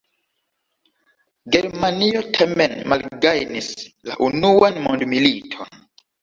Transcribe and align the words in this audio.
Germanio 1.55 2.23
tamen 2.37 2.73
malgajnis 2.95 3.69
la 4.11 4.19
Unuan 4.29 4.81
mondmiliton. 4.89 5.79